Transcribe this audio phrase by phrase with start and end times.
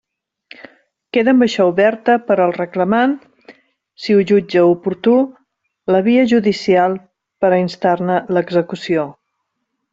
[1.17, 3.13] Queda amb això oberta per al reclamant,
[4.05, 5.15] si ho jutja oportú,
[5.97, 6.99] la via judicial
[7.45, 9.09] per a instar-ne l'execució.